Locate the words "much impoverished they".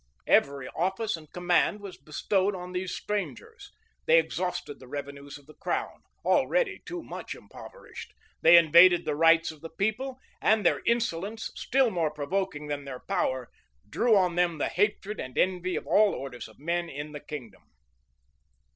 7.03-8.57